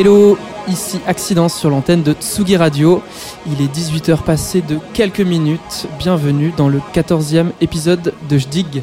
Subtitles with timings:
[0.00, 3.02] Hello, ici Accidence sur l'antenne de Tsugi Radio.
[3.46, 5.88] Il est 18h passé de quelques minutes.
[5.98, 8.80] Bienvenue dans le 14e épisode de Jdig.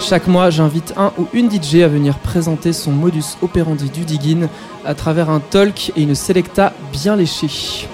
[0.00, 4.46] Chaque mois, j'invite un ou une DJ à venir présenter son modus operandi du digging
[4.86, 7.86] à travers un talk et une selecta bien léchée.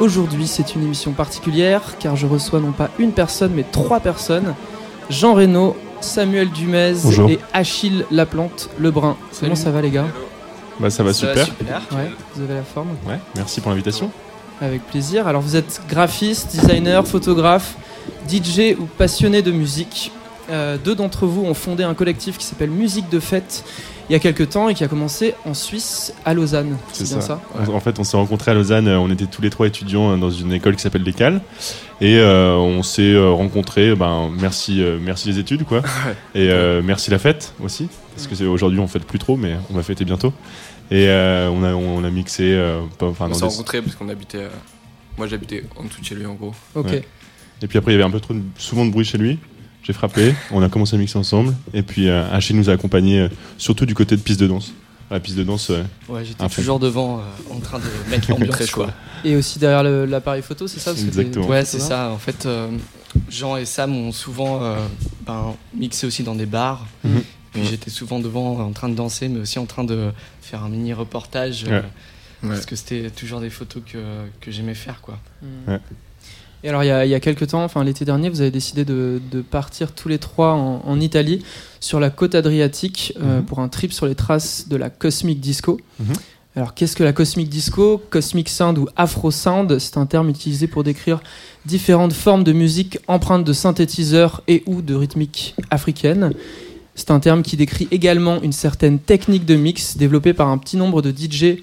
[0.00, 4.54] Aujourd'hui, c'est une émission particulière car je reçois non pas une personne mais trois personnes.
[5.08, 7.30] Jean Reynaud, Samuel Dumez Bonjour.
[7.30, 9.16] et Achille Laplante Lebrun.
[9.40, 10.08] Comment ça va les gars?
[10.80, 11.46] Bah ça va super.
[11.92, 14.10] Ouais, vous avez la forme Ouais, merci pour l'invitation.
[14.60, 15.26] Avec plaisir.
[15.26, 17.76] Alors vous êtes graphiste, designer, photographe,
[18.28, 20.12] DJ ou passionné de musique.
[20.50, 23.64] Euh, deux d'entre vous ont fondé un collectif qui s'appelle Musique de Fête
[24.08, 26.76] il y a quelques temps et qui a commencé en Suisse, à Lausanne.
[26.92, 28.88] C'est bien ça, En- En fait, on s'est rencontrés à Lausanne.
[28.88, 31.40] euh, On était tous les trois étudiants euh, dans une école qui s'appelle l'École.
[32.00, 33.94] Et euh, on s'est rencontrés.
[33.94, 35.82] Ben, merci, euh, merci les études, quoi.
[36.34, 37.88] Et euh, merci la fête aussi.
[38.14, 40.32] Parce que c'est- aujourd'hui, on fête plus trop, mais on va fêter bientôt.
[40.90, 42.52] Et euh, on, a, on a mixé.
[42.52, 44.38] euh, pas- On s'est des- rencontrés parce qu'on habitait.
[44.38, 44.48] euh,
[45.16, 46.52] Moi j'habitais en dessous de chez lui en gros.
[46.74, 46.86] Ok.
[46.86, 47.04] Ouais.
[47.62, 49.38] Et puis après, il y avait un peu trop de- souvent de bruit chez lui.
[49.84, 51.54] J'ai frappé, on a commencé à mixer ensemble.
[51.74, 53.28] Et puis euh, Achille nous a accompagnés, euh,
[53.58, 54.72] surtout du côté de piste de danse.
[55.10, 56.48] La piste de danse, euh, Ouais, j'étais fond.
[56.48, 58.70] toujours devant euh, en train de mettre l'ambiance.
[58.70, 58.90] Quoi.
[59.24, 61.46] Et aussi derrière l'appareil photo, c'est ça Parce Exactement.
[61.46, 62.10] Ouais, c'est ça.
[62.10, 62.68] En fait, euh,
[63.28, 64.76] Jean et Sam ont souvent euh,
[65.26, 66.86] ben, mixé aussi dans des bars.
[67.02, 67.68] Puis Mhm.
[67.70, 70.10] j'étais souvent devant en train de danser, mais aussi en train de
[70.40, 71.66] faire un mini reportage.
[71.68, 71.84] euh, Ouais.
[72.42, 72.54] Ouais.
[72.56, 73.98] Parce que c'était toujours des photos que,
[74.40, 75.00] que j'aimais faire.
[75.00, 75.18] quoi.
[75.42, 75.70] Mm.
[75.70, 75.80] Ouais.
[76.64, 78.50] Et alors, il y, a, il y a quelques temps, enfin l'été dernier, vous avez
[78.50, 81.42] décidé de, de partir tous les trois en, en Italie,
[81.78, 83.44] sur la côte adriatique, euh, Mhm.
[83.44, 85.78] pour un trip sur les traces de la Cosmic Disco.
[86.00, 86.06] Mhm.
[86.56, 88.00] Alors, qu'est-ce que la Cosmic Disco?
[88.10, 91.20] Cosmic Sound ou Afro Sound, c'est un terme utilisé pour décrire
[91.66, 96.32] différentes formes de musique empreintes de synthétiseurs et ou de rythmique africaine.
[96.94, 100.76] C'est un terme qui décrit également une certaine technique de mix développée par un petit
[100.76, 101.58] nombre de DJ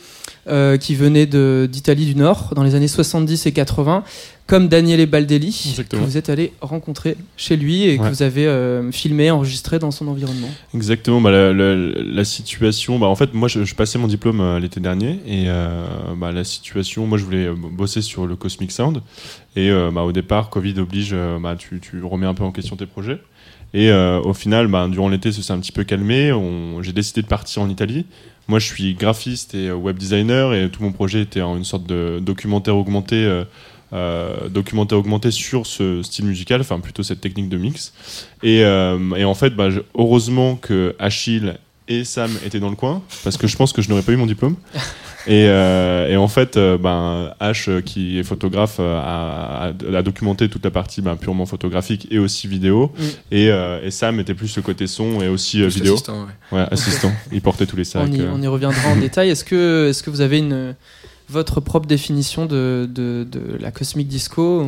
[0.48, 4.04] euh, qui venaient d'Italie du Nord dans les années 70 et 80,
[4.52, 6.02] comme Daniele Baldelli, Exactement.
[6.04, 9.92] que vous êtes allé rencontrer chez lui et que vous avez euh, filmé, enregistré dans
[9.92, 10.50] son environnement.
[10.76, 14.42] Exactement, bah, la, la- la situation, bah, en fait moi je, je passais mon diplôme
[14.42, 15.86] euh, l'été dernier et euh,
[16.18, 19.02] bah, la situation, moi je voulais bosser sur le Cosmic Sound
[19.56, 21.16] et au départ Covid oblige,
[21.60, 23.20] tu, tu remets un peu en question tes projets
[23.74, 26.34] et au final durant l'été ça s'est un petit peu calmé,
[26.82, 28.06] j'ai décidé de partir en Italie.
[28.50, 31.86] Moi je suis graphiste et web designer et tout mon projet était en une sorte
[31.88, 33.44] de documentaire augmenté.
[33.94, 37.94] Euh, documentaire augmenté sur ce style musical, enfin plutôt cette technique de mix.
[38.44, 41.56] Et, euh, et en fait, bah, heureusement que Achille
[41.88, 44.18] et Sam étaient dans le coin, parce que je pense que je n'aurais pas eu
[44.18, 44.56] mon diplôme.
[45.28, 49.98] Et, euh, et en fait, euh, ben, H, euh, qui est photographe, euh, a, a-
[49.98, 52.92] a documenté toute la partie ben, purement photographique et aussi vidéo.
[52.98, 53.04] Mm.
[53.30, 55.94] Et, euh, et Sam était plus le côté son et aussi euh, Plus vidéo.
[55.94, 56.58] assistant, ouais.
[56.58, 57.12] Ouais, assistant.
[57.32, 58.02] Il portait tous les sacs.
[58.10, 58.32] on, y, euh.
[58.34, 59.30] on y reviendra en détail.
[59.30, 60.74] Est-ce que, est que vous avez une,
[61.32, 64.68] votre propre définition de, de, de la Cosmic Disco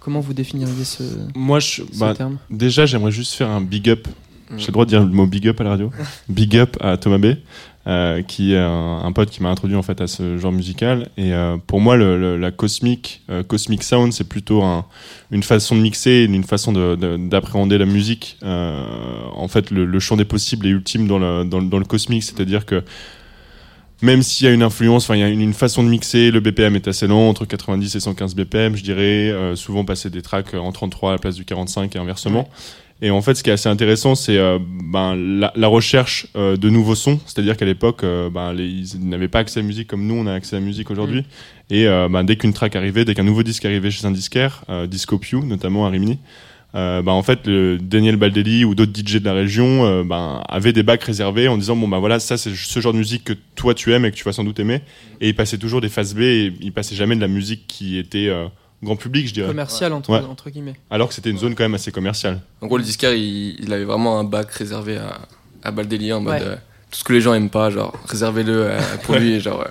[0.00, 1.02] Comment vous définiriez ce,
[1.34, 2.38] Moi, je, ce bah, terme?
[2.48, 4.08] déjà, j'aimerais juste faire un big up.
[4.50, 4.54] Mm.
[4.58, 5.90] J'ai le droit de dire le mot big up à la radio.
[6.30, 7.34] big up à Thomas B,
[7.86, 11.10] euh, qui est un, un pote qui m'a introduit en fait à ce genre musical.
[11.18, 14.86] Et euh, pour moi, le, le- la cosmic, euh, cosmic sound, c'est plutôt un-
[15.30, 18.38] une façon de mixer, une façon de- de- d'appréhender la musique.
[18.42, 21.84] En fait, le, le champ des possibles est ultime dans le, dans, le- dans le
[21.84, 22.82] cosmique, c'est-à-dire que
[24.02, 26.30] même s'il y a une influence, enfin il y a une, une façon de mixer,
[26.30, 30.10] le BPM est assez lent, entre 90 et 115 BPM, je dirais, euh, souvent passer
[30.10, 32.48] des tracks en 33 à la place du 45 et inversement.
[33.02, 36.58] Et en fait, ce qui est assez intéressant, c'est euh, ben, la, la recherche euh,
[36.58, 37.18] de nouveaux sons.
[37.24, 40.14] C'est-à-dire qu'à l'époque, euh, ben, les- ils n'avaient pas accès à la musique comme nous,
[40.16, 41.24] on a accès à la musique aujourd'hui.
[41.70, 44.64] Et euh, ben, dès qu'une track arrivait, dès qu'un nouveau disque arrivait chez un disquaire,
[44.68, 46.18] euh, Disco Pew, notamment à Rimini,
[46.74, 50.42] euh, ben, en fait, le Daniel Baldelli ou d'autres DJ de la région euh, ben,
[50.48, 53.24] avaient des bacs réservés en disant bon ben voilà, ça c'est ce genre de musique
[53.24, 54.82] que toi tu aimes et que tu vas sans doute aimer.
[55.20, 57.98] Et ils passaient toujours des phases B et ils passaient jamais de la musique qui
[57.98, 58.46] était euh,
[58.82, 59.48] grand public, je dirais.
[59.48, 60.20] Commercial, entre, Ouais.
[60.20, 60.74] entre guillemets.
[60.90, 62.40] Alors que c'était une zone quand même assez commerciale.
[62.60, 65.18] En gros, le disquaire il, il avait vraiment un bac réservé à,
[65.62, 66.46] à Baldelli en mode Ouais.
[66.46, 66.54] euh,
[66.90, 69.40] tout ce que les gens aiment pas, genre réservez-le euh, pour lui.
[69.40, 69.68] Genre, euh,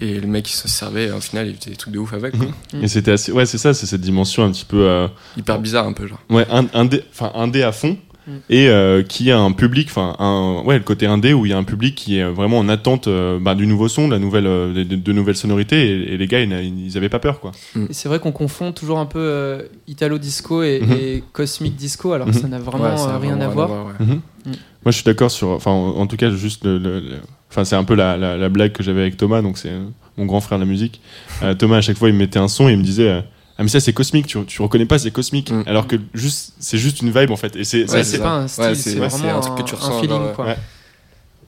[0.00, 2.36] et le mec il se servait, au final il faisait des trucs de ouf avec.
[2.36, 2.46] quoi.
[2.74, 2.84] Mm.
[2.84, 5.86] Et c'était assez, ouais, c'est ça, c'est cette dimension un petit peu, euh, Hyper bizarre
[5.86, 6.20] un peu, genre.
[6.30, 8.30] ouais, un, indé, enfin indé à fond, Mm.
[8.50, 11.56] et euh, qui a un public, enfin ouais, le côté indé où il y a
[11.56, 14.44] un public qui est vraiment en attente euh, bah, du nouveau son, de la nouvelle,
[14.44, 17.52] de, de nouvelles sonorités, et, et les gars, ils, n'a- ils avaient pas peur, quoi.
[17.74, 20.92] Et c'est vrai qu'on confond toujours un peu euh, Italo Disco et, Mhm.
[20.92, 22.34] et Cosmic Disco, alors Mhm.
[22.34, 23.86] que ça n'a vraiment Ouais, ça euh, a rien vraiment à voir.
[23.86, 23.92] ouais.
[24.06, 24.20] Mhm.
[24.46, 24.52] Moi,
[24.86, 27.16] je suis d'accord sur, enfin, en, en tout cas, juste le, le- le-
[27.50, 29.84] enfin, c'est un peu la, la, la blague que j'avais avec Thomas, donc c'est euh,
[30.16, 31.00] mon grand frère de la musique.
[31.42, 33.08] Euh, Thomas, à chaque fois, il me mettait un son et il me disait.
[33.08, 33.20] euh,
[33.60, 35.64] ah mais ça c'est cosmique, tu, tu reconnais pas c'est cosmique, Mm.
[35.66, 38.46] alors que juste c'est juste une vibe en fait et c'est Ouais, c'est- pas un
[38.46, 40.16] style, Ouais, c'est vraiment un un, truc que tu un ressens, feeling.
[40.16, 40.46] genre, quoi.
[40.46, 40.56] ouais.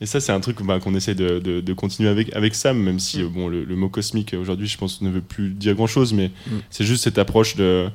[0.01, 2.79] Et ça, c'est un truc bah, qu'on essaie de, de- de continuer avec, avec Sam,
[2.83, 3.27] même si Mm.
[3.27, 6.13] euh, bon, le, le mot cosmique aujourd'hui, je pense, ne veut plus dire grand chose,
[6.13, 6.51] mais Mm.
[6.71, 7.87] c'est juste cette approche de,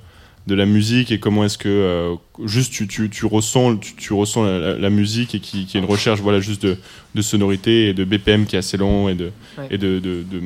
[0.47, 4.13] de la musique et comment est-ce que euh, juste tu, tu, tu ressens, tu, tu
[4.13, 6.77] ressens la, la- la musique et qui, qui est une recherche voilà, juste de,
[7.15, 9.31] de sonorité et de BPM qui est assez lent et de.
[9.57, 9.67] Ouais.
[9.71, 10.41] Et de, de, de-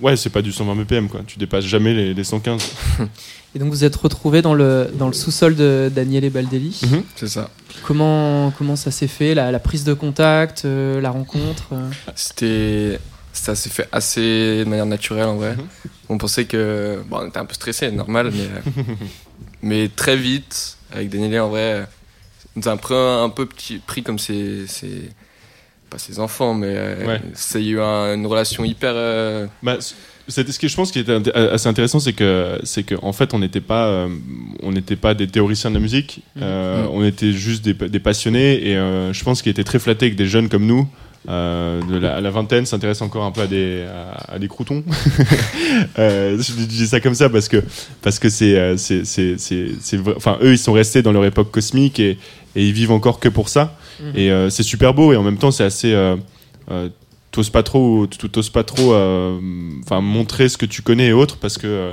[0.00, 1.20] ouais, c'est pas du 120 BPM, quoi.
[1.26, 2.62] Tu dépasses jamais les, les 115.
[3.54, 6.80] Et donc vous êtes retrouvé dans le, dans le sous-sol de Daniele Baldelli.
[6.90, 7.02] Mhm.
[7.16, 7.50] C'est ça.
[7.82, 11.90] Comment, comment ça s'est fait la, la prise de contact, euh, la rencontre euh?
[12.14, 12.98] C'était.
[13.34, 15.54] Ça s'est fait assez de manière naturelle en vrai.
[15.56, 15.64] Mhm.
[16.08, 17.00] On pensait que.
[17.10, 18.72] Bon, on était un peu stressé, normal, mais.
[19.62, 21.86] mais très vite, avec Daniel en vrai,
[22.56, 25.10] nous a un peu, un peu petit, pris comme ses, ses-
[25.90, 26.68] Pas ses enfants, mais.
[26.70, 27.20] euh, Ouais.
[27.54, 28.92] a eu un- une relation hyper.
[28.94, 29.76] euh, Bah,
[30.28, 33.34] c'était ce que je pense qui était assez intéressant, c'est que c'est que en fait
[33.34, 34.08] on n'était pas euh,
[34.62, 36.88] on n'était pas des théoriciens de la musique, euh, Mhm.
[36.92, 40.16] on était juste des, des passionnés et euh, je pense qu'il était très flatté que
[40.16, 40.88] des jeunes comme nous.
[41.28, 44.82] Euh, de la, la vingtaine s'intéressent encore un peu à des à, à des croutons
[45.98, 47.62] Euh, je, dis ça comme ça parce que
[48.02, 49.02] parce que c'est euh, c'est
[50.16, 52.18] enfin eux ils sont restés dans leur époque cosmique et
[52.54, 54.12] et ils vivent encore que pour ça Mhm.
[54.16, 56.16] et euh, c'est super beau et en même temps c'est assez euh,
[56.70, 56.88] euh,
[57.30, 59.38] t'oses pas trop t'oses pas trop euh,
[59.84, 61.92] enfin montrer ce que tu connais et autres parce que euh,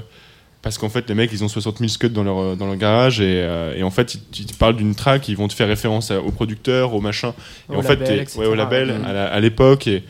[0.62, 3.22] parce qu'en fait les mecs ils ont 60 000 scuds dans leur dans leur garage
[3.22, 6.22] et, euh, et en fait ils, parlent d'une track ils vont te faire référence à-
[6.22, 7.34] au producteur au machin
[7.72, 8.40] et Au en fait label, etc.
[8.40, 10.04] ouais, au label à l'époque et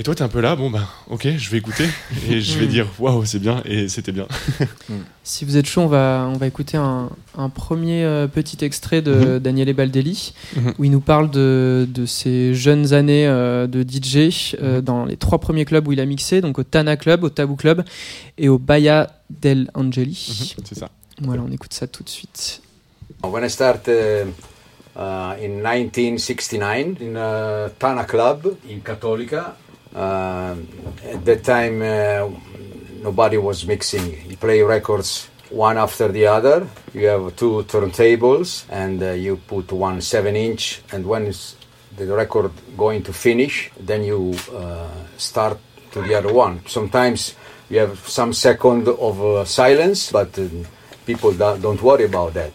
[0.00, 1.84] et toi t'es un peu là bon bah ok je vais écouter
[2.30, 2.70] et je vais Mhm.
[2.70, 4.26] dire waouh c'est bien et c'était bien
[5.22, 9.02] Si vous êtes chaud, on va, on va écouter un, un premier euh, petit extrait
[9.02, 10.72] de Daniele Baldelli, Mhm.
[10.78, 14.80] où il nous parle de, de ses jeunes années euh, de DJ euh, Mhm.
[14.80, 17.54] dans les trois premiers clubs où il a mixé, donc au Tana Club, au Taboo
[17.56, 17.84] Club
[18.38, 20.56] et au Bahia del Angeli.
[20.66, 20.88] c'est ça
[21.20, 22.62] Voilà, on écoute ça tout de suite.
[23.22, 24.28] When I started
[24.96, 32.30] uh, in 1969 in a Tana club in Cattolica, uh, at that time uh,
[33.02, 34.30] nobody was mixing.
[34.30, 36.66] You play records one after the other.
[36.94, 40.82] You have two turntables and uh, you put one seven inch.
[40.92, 41.32] And when
[41.96, 45.58] the record going to finish, then you uh, start
[45.92, 46.60] to the other one.
[46.66, 47.34] Sometimes
[47.68, 50.46] you have some second of uh, silence, but uh,
[51.06, 52.52] people don't worry about that.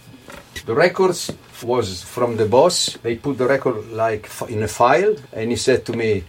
[0.66, 1.32] The records
[1.64, 2.98] was from the boss.
[3.04, 6.24] They put the record like in a file, and he said to me,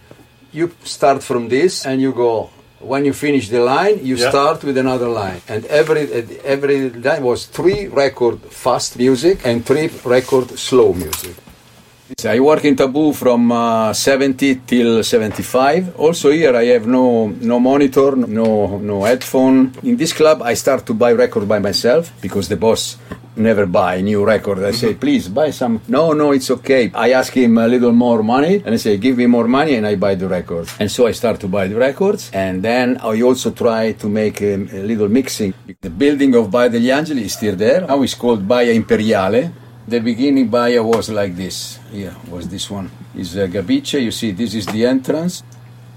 [0.53, 2.49] "You start from this, and you go.
[2.79, 4.29] When you finish the line, you Yeah.
[4.29, 6.03] start with another line." And every
[6.45, 11.35] every line was three record fast music and three record slow music.
[12.23, 15.91] I work in Taboo from uh, 70 till 75.
[15.97, 19.73] Also here I have no no monitor, no no headphone.
[19.83, 22.95] In this club I start to buy record by myself because the boss
[23.37, 24.63] never buy new record.
[24.63, 25.81] I say please buy some.
[25.87, 26.91] No no it's okay.
[26.93, 29.85] I ask him a little more money and I say give me more money and
[29.85, 30.75] I buy the records.
[30.79, 34.41] And so I start to buy the records and then I also try to make
[34.41, 35.53] a, a little mixing.
[35.81, 37.81] The building of Baia degli Angeli is still there.
[37.81, 39.51] Now it's called Baia Imperiale.
[39.87, 41.79] The beginning Baia was like this.
[41.91, 42.91] Here was this one.
[43.15, 44.01] Is uh, Gabice.
[44.01, 45.43] You see, this is the entrance.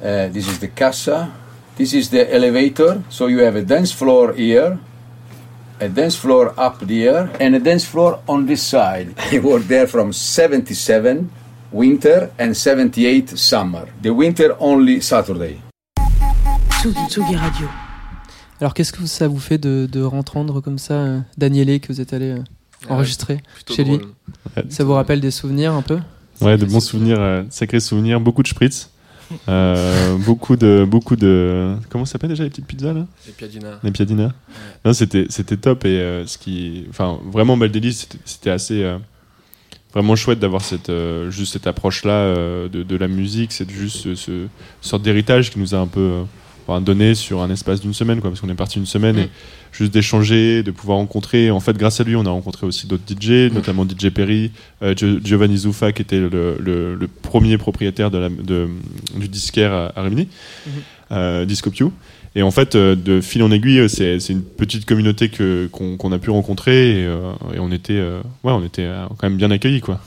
[0.01, 1.33] Uh, this is the casa.
[1.77, 3.03] This is the elevator.
[3.09, 4.79] So you have a dance floor here,
[5.81, 9.15] a dance floor up there, and a dance floor on this side.
[9.33, 11.31] I worked there from 77
[11.73, 13.87] winter and 78 summer.
[14.03, 15.61] The winter only Saturday.
[16.81, 17.69] Tsugi, Tsugi Radio.
[18.61, 22.01] Alors qu'est-ce que ça vous fait de, de rentendre comme ça euh, Daniele que vous
[22.03, 22.43] êtes allé euh,
[22.91, 24.13] enregistrer plutôt chez lui drôle.
[24.69, 25.99] Ça vous rappelle des souvenirs un peu?
[26.43, 28.91] Ouais, de bons souvenirs, euh, sacrés souvenirs, beaucoup de spritz,
[29.49, 33.07] euh, beaucoup de, beaucoup de, comment ça s'appelle déjà les petites pizzas là?
[33.29, 33.79] Et Piadina.
[33.83, 34.33] Les piadinas.
[34.85, 38.99] Non, c'était, c'était top et euh, ce qui, enfin, vraiment Baldelli, c'était, c'était assez, euh,
[39.93, 42.35] vraiment chouette d'avoir cette, euh, juste cette approche là
[42.69, 44.47] de, de la musique, c'est juste ce, ce
[44.81, 46.25] sorte d'héritage qui nous a un peu euh,
[46.81, 49.29] donné sur un espace d'une semaine, quoi, parce qu'on est parti une semaine et
[49.73, 51.51] juste d'échanger, de pouvoir rencontrer.
[51.51, 54.51] En fait, grâce à lui, on a rencontré aussi d'autres DJ, notamment DJ Perry,
[54.83, 58.69] euh, Gio- Giovanni Zuffa, qui était le, le- le premier propriétaire de la, de,
[59.17, 60.29] du disquaire à, à Rimini,
[61.13, 61.93] euh, Discopio.
[62.37, 66.19] Et en fait, euh, de fil en aiguille, c'est une petite communauté que qu'on a
[66.19, 67.05] pu rencontrer et,
[67.55, 70.01] et on était, ouais, on était quand même bien accueillis, quoi.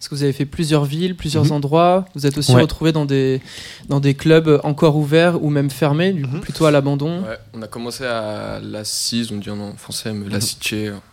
[0.00, 1.52] Parce que vous avez fait plusieurs villes, plusieurs Mhm.
[1.52, 2.06] endroits.
[2.14, 2.62] Vous êtes aussi Ouais.
[2.62, 3.42] retrouvés dans des,
[3.90, 6.40] dans des clubs encore ouverts ou même fermés, du coup Mhm.
[6.40, 7.20] plutôt à l'abandon.
[7.22, 10.72] Ouais, on a commencé à La Cise, on dit en français, mais La Cice,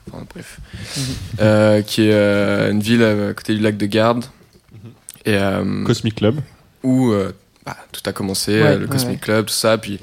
[0.10, 0.60] enfin bref,
[0.96, 1.03] Mhm.
[1.41, 4.24] Euh, qui est euh, une ville à côté du lac de Garde,
[5.25, 6.39] et euh, Cosmic Club.
[6.82, 7.34] où euh,
[7.65, 9.17] bah, tout a commencé, Ouais, euh, le Cosmic ouais.
[9.22, 10.00] Club, tout ça, puis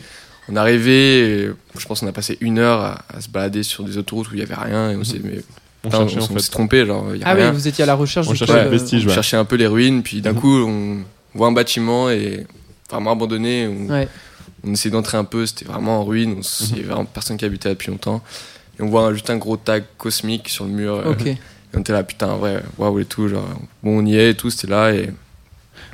[0.51, 3.63] on est arrivé, et je pense qu'on a passé une heure à, à se balader
[3.63, 5.41] sur des autoroutes où il y avait rien, et on s'est mais,
[5.85, 6.41] On putain, cherchait on, en on fait.
[6.41, 7.51] s'est trompé, genre il y a Ah rien.
[7.51, 9.07] oui, vous étiez à la recherche On du cherchait euh, vestige.
[9.07, 10.41] on cherchait un peu les ruines, puis d'un Mhm.
[10.41, 10.99] coup on
[11.35, 12.47] voit un bâtiment et
[12.91, 13.67] vraiment abandonné.
[13.69, 14.09] On, Ouais.
[14.67, 16.41] on essaie d'entrer un peu, c'était vraiment en ruine.
[16.61, 18.23] Il y avait vraiment personne qui habitait là depuis longtemps.
[18.79, 20.95] Et on voit juste un gros tag cosmique sur le mur.
[20.97, 21.27] euh, Ok.
[21.27, 21.37] Et
[21.77, 23.29] on était là, putain, ouais, waouh et tout.
[23.29, 23.47] Genre,
[23.83, 24.93] bon, on y est et tout, c'était là.
[24.93, 25.11] Et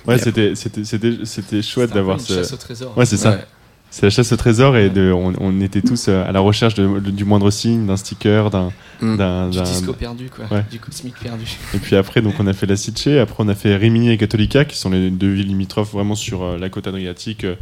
[0.07, 2.33] Ouais, Et c'était c'était c'était c'était chouette d'avoir ce.
[2.35, 2.97] chasse au trésor.
[2.97, 3.31] Ouais, c'est ça.
[3.33, 3.45] Ouais.
[3.93, 6.75] C'est la chasse au trésor et de, on, on était tous euh, à la recherche
[6.75, 8.71] de- de- du moindre signe, d'un sticker, d'un,
[9.03, 9.17] Mm.
[9.17, 10.45] d'un, Du disco perdu, quoi.
[10.57, 10.65] Ouais.
[10.71, 11.45] Du cosmique perdu.
[11.75, 14.17] Et puis après, donc on a fait la Sitche, après on a fait Rimini et
[14.19, 17.55] Cattolica, qui sont les deux villes limitrophes vraiment sur euh, la côte adriatique, euh,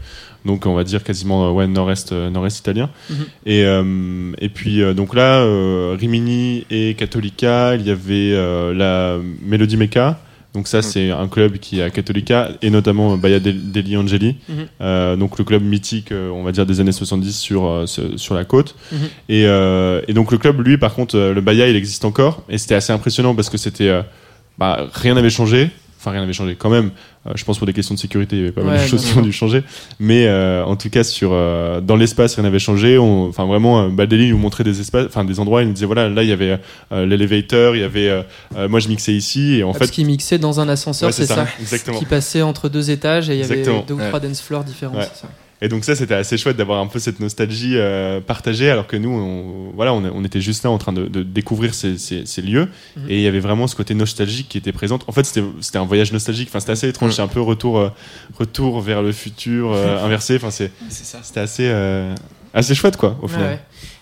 [0.44, 2.90] donc on va dire quasiment euh, ouais, nord-est, euh, nord-est italien.
[3.08, 3.16] Mhm.
[3.47, 8.75] Et, euh, et puis euh, donc là, euh, Rimini et Cattolica, il y avait euh,
[8.75, 9.16] la
[9.47, 10.20] Melody Mecca.
[10.55, 14.55] Donc ça, c'est un club qui est à Cattolica, et notamment Baia degli Angeli, Mhm.
[14.81, 18.35] euh, donc le club mythique, euh, on va dire, des années 70 sur, euh, sur
[18.35, 18.75] la côte.
[18.90, 18.99] Mhm.
[19.28, 22.57] Et, euh, et donc le club, lui, par contre, le Baia, il existe encore, et
[22.59, 24.02] c'était assez impressionnant parce que c'était...
[24.59, 25.71] bah, rien n'avait changé.
[25.99, 26.90] Enfin, rien n'avait changé quand même.
[27.26, 29.05] Euh, je pense pour des questions de sécurité, il y avait pas mal de choses
[29.05, 29.64] qui ont dû changer.
[29.99, 32.97] Mais euh, en tout cas, sur, euh, dans l'espace, rien n'avait changé.
[32.99, 35.62] Enfin, vraiment, euh, Baldelli nous montrait des espaces, enfin des endroits.
[35.62, 36.59] Il nous disait voilà, là, il y avait
[36.93, 38.25] euh, l'élévateur, il y avait.
[38.69, 39.90] moi, je mixais ici, et en Parce fait.
[39.97, 41.47] qu'il mixait dans un ascenseur, Ouais, c'est ça.
[41.61, 41.99] Exactement.
[41.99, 43.85] Qui passait entre deux étages et il y avait Exactement.
[43.87, 44.09] deux ou Ouais.
[44.09, 44.95] trois dance floors différents.
[45.00, 45.28] C'est ça.
[45.61, 48.97] Et donc ça, c'était assez chouette d'avoir un peu cette nostalgie euh, partagée, alors que
[48.97, 52.27] nous, on, voilà, on, on était juste là en train de, de découvrir ces, ces,
[52.27, 53.07] ces lieux, Mhm.
[53.09, 54.99] et il y avait vraiment ce côté nostalgique qui était présent.
[55.09, 56.49] En fait, c'était un voyage nostalgique.
[56.50, 57.12] Enfin, c'était assez étrange.
[57.15, 57.88] C'est un peu retour, euh,
[58.38, 60.37] retour vers le futur euh, inversé.
[60.37, 61.19] Enfin, c'est C'est ça.
[61.23, 62.15] c'était assez, euh,
[62.55, 63.45] assez chouette, quoi, au final.
[63.55, 63.61] ouais.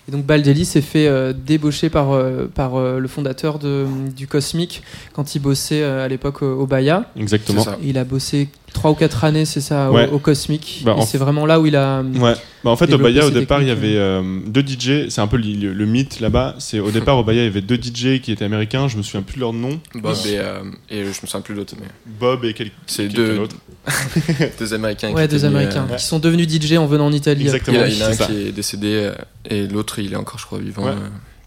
[0.08, 4.28] Et donc Baldelli s'est fait euh, débaucher par, euh, par euh, le fondateur de, du
[4.28, 7.10] Cosmic quand il bossait euh, à l'époque au, au Bahia.
[7.18, 7.64] Exactement.
[7.82, 10.08] Il a bossé trois ou quatre années, c'est ça, au- Ouais.
[10.10, 10.82] au, Cosmic.
[10.84, 12.02] Bah, c'est vraiment là où il a.
[12.02, 12.34] Ouais.
[12.62, 15.08] Bah, en fait, au Bahia, au départ, il y avait euh, deux DJ.
[15.08, 16.54] C'est un peu le, le- le mythe là-bas.
[16.58, 18.86] C'est au départ, au Bahia, il y avait deux DJ qui étaient américains.
[18.88, 19.80] Je me souviens plus de leur nom.
[19.94, 21.86] Bob et, euh, et je me souviens plus de l'autre, mais
[22.20, 23.40] Bob et quel- c'est deux,
[24.58, 25.12] deux Américains.
[25.12, 27.42] Ouais, qui deux Américains euh, qui sont devenus DJ en venant en Italie.
[27.44, 27.84] Exactement.
[27.86, 29.12] Il y en a- un qui est décédé euh,
[29.48, 30.84] et l'autre il est encore, je crois, vivant.
[30.84, 30.92] Ouais.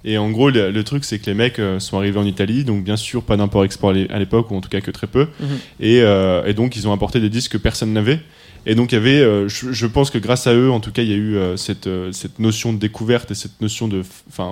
[0.05, 2.63] Et en gros, le, le truc, c'est que les mecs euh, sont arrivés en Italie,
[2.63, 5.07] donc bien sûr, pas d'import-export à l'é- à l'époque, ou en tout cas que très
[5.07, 5.27] peu.
[5.41, 5.47] Mhm.
[5.81, 8.19] Et, euh, et donc, ils ont apporté des disques que personne n'avait.
[8.65, 10.91] Et donc, il y avait, euh, je, je pense que grâce à eux, en tout
[10.91, 14.03] cas, il y a eu cette, cette notion de découverte et cette notion de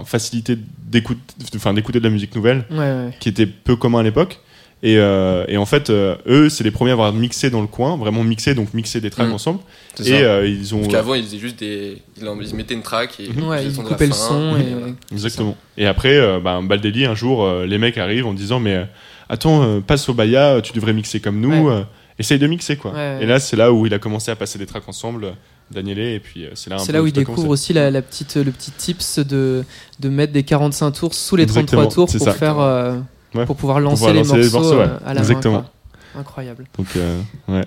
[0.06, 0.58] facilité
[0.90, 3.12] d'écouter de la musique nouvelle, Ouais, ouais.
[3.20, 4.40] qui était peu commun à l'époque.
[4.84, 7.68] Et, euh, et en fait, euh, eux, c'est les premiers à avoir mixé dans le
[7.68, 9.34] coin, vraiment mixé, donc mixé des tracks Mhm.
[9.34, 9.60] ensemble.
[10.06, 10.82] Et euh, ils ont.
[10.82, 11.98] Parce qu'avant, ils faisaient juste des.
[12.22, 14.14] Ils, en- ils mettaient une track et Ouais, ils il faisaient de la coupait le
[14.14, 14.58] fin, son.
[14.58, 14.74] et Et...
[14.78, 14.94] voilà.
[15.12, 15.58] Exactement.
[15.78, 18.84] Et après, euh, ben, Baldelli, un jour, euh, les mecs arrivent en disant Mais euh,
[19.30, 21.74] attends, euh, passe au Baya, tu devrais mixer comme nous, Ouais.
[21.74, 21.82] euh,
[22.20, 22.92] essaye de mixer quoi.
[22.94, 23.18] Ouais.
[23.22, 25.34] Et là, c'est là où il a commencé à passer des tracks ensemble,
[25.72, 28.04] Daniele, et puis c'est là, un C'est peu là où il découvre aussi la, la
[28.04, 29.64] petite, le petit tips de,
[30.00, 32.34] de mettre des 45 tours sous les 33 Exactement, tours c'est pour, ça.
[32.34, 32.96] faire, euh,
[33.36, 33.46] Ouais.
[33.46, 34.86] pour pouvoir lancer, pouvoir les, lancer les morceaux morceaux, ouais.
[34.88, 35.56] euh, à la Exactement.
[35.56, 35.66] main.
[36.14, 36.22] quoi.
[36.22, 36.66] Incroyable.
[36.78, 37.66] Donc, euh, ouais.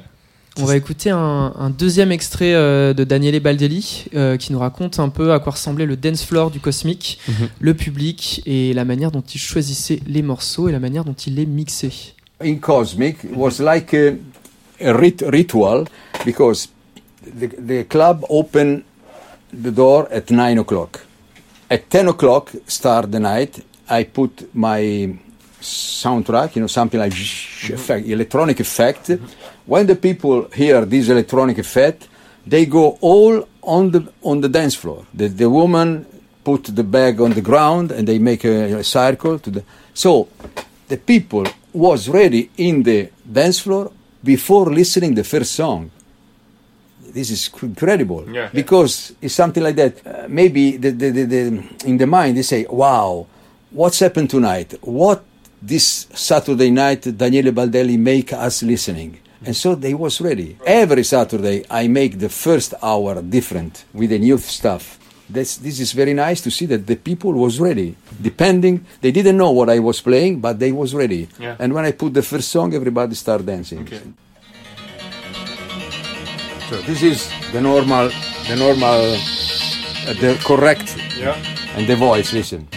[0.59, 4.99] On va écouter un, un deuxième extrait euh, de Daniele Baldelli euh, qui nous raconte
[4.99, 7.49] un peu à quoi ressemblait le dance floor du Cosmic, Mhm.
[7.61, 11.37] le public et la manière dont il choisissait les morceaux et la manière dont il
[11.37, 11.93] les mixait.
[12.43, 14.15] in Cosmic was like a,
[14.83, 15.85] a rit- ritual
[16.25, 16.69] because
[17.23, 18.83] the, the club opened
[19.53, 21.01] the door at 9 o'clock.
[21.71, 25.15] At 10 o'clock, start the night, I put my
[25.61, 29.11] soundtrack, you know, something like effect, electronic effect.
[29.67, 32.09] When the people hear this electronic effect,
[32.47, 35.05] they go all on the on the dance floor.
[35.15, 36.07] The, the woman
[36.45, 40.29] put the bag on the ground and they make a, a circle to the so
[40.89, 43.93] the people was ready in the dance floor
[44.25, 45.91] before listening the first song
[47.13, 48.49] this is cr- incredible Yeah.
[48.55, 52.43] because it's something like that uh, maybe the, the, the, the, in the mind they
[52.43, 53.27] say wow
[53.71, 55.23] what's happened tonight what
[55.63, 61.65] this saturday night daniele baldelli make us listening and so they was ready every saturday
[61.71, 66.41] i make the first hour different with the new stuff this, this is very nice
[66.41, 70.41] to see that the people was ready depending they didn't know what i was playing
[70.41, 71.57] but they was ready Yeah.
[71.59, 73.87] and when i put the first song everybody start dancing
[76.69, 78.11] so this is the normal,
[78.49, 81.35] the normal, uh, the correct, Yeah.
[81.77, 82.33] and the voice.
[82.33, 82.69] Listen.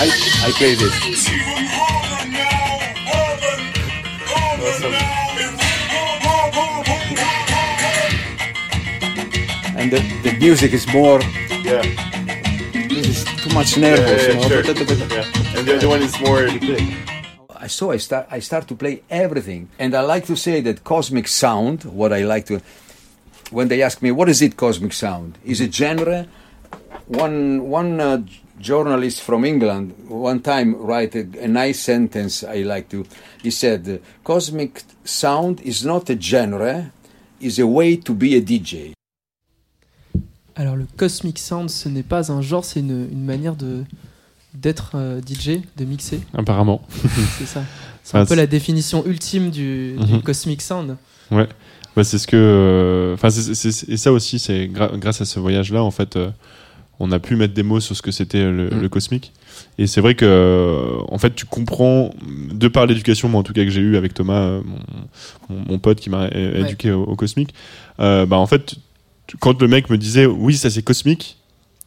[0.00, 0.06] I,
[0.46, 1.28] I play this.
[9.76, 11.20] And the, the music is more.
[11.64, 11.82] Yeah.
[12.88, 14.28] This is too much nervous.
[14.28, 14.40] you know.
[15.56, 16.46] And the other one is more.
[17.56, 20.84] I so I start I start to play everything, and I like to say that
[20.84, 21.82] cosmic sound.
[21.82, 22.60] What I like to,
[23.50, 26.28] when they ask me what is it cosmic sound, is a genre.
[27.06, 28.22] One one uh,
[28.60, 33.04] journalist from England one time write a, a nice sentence I like to.
[33.44, 36.84] He said, "Cosmic sound is not a genre,
[37.40, 38.92] is a way to be a DJ."
[40.56, 43.84] Alors le Cosmic Sound, ce n'est pas un genre, c'est une, une manière de
[44.54, 46.20] d'être euh, DJ, de mixer.
[46.34, 46.80] Apparemment.
[47.38, 47.62] c'est ça.
[48.02, 50.22] C'est un peu la définition ultime du, du Mhm.
[50.22, 50.96] Cosmic Sound.
[51.30, 51.46] Ouais,
[51.94, 52.36] bah, c'est ce que.
[52.36, 56.30] euh, Enfin, c'est- et ça aussi, c'est gra- grâce à ce voyage-là, en fait, euh,
[57.00, 58.80] on a pu mettre des mots sur ce que c'était le, Mm.
[58.80, 59.32] le cosmique.
[59.78, 62.10] Et c'est vrai que, euh, en fait, tu comprends,
[62.52, 64.78] de par l'éducation, moi en tout cas que j'ai eu avec Thomas, euh, mon,
[65.56, 67.54] mon- mon pote qui m'a éduqué au, au cosmique,
[68.00, 68.76] euh, bah en fait,
[69.40, 71.38] quand le mec me disait oui, ça c'est cosmique,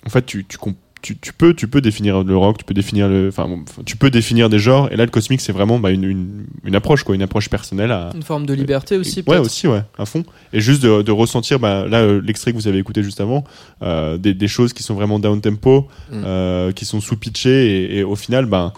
[0.06, 2.74] en fait, tu, tu, comp- tu, tu peux, tu peux définir le rock, tu peux
[2.74, 4.92] définir le, enfin, bon, tu peux définir des genres.
[4.92, 7.92] Et là, le cosmique, c'est vraiment bah, une, une, une approche, quoi, une approche personnelle
[7.92, 10.24] à, Une forme de liberté aussi, Ouais, aussi, ouais, à fond.
[10.54, 13.44] Et juste de, de ressentir, bah, là, euh, l'extrait que vous avez écouté juste avant,
[13.82, 16.24] euh, des, des choses qui sont vraiment down tempo, Mm.
[16.26, 18.74] euh, qui sont sous-pitchées, et, et au final, bah,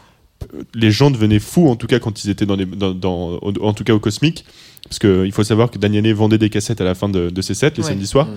[0.75, 3.53] les gens devenaient fous, en tout cas, quand ils étaient dans, les, dans, dans- au-
[3.63, 4.45] en tout cas au Cosmic.
[4.89, 7.41] Parce que il faut savoir que Daniele vendait des cassettes à la fin de, de
[7.41, 7.89] ses sets, les Ouais.
[7.89, 8.27] samedis soirs.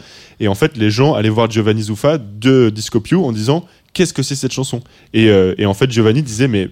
[0.41, 4.13] Et en fait, les gens allaient voir Giovanni Zuffa de Disco Pew en disant Qu'est-ce
[4.15, 4.81] que c'est cette chanson?
[5.13, 6.69] Et, euh, et en fait, Giovanni disait Mais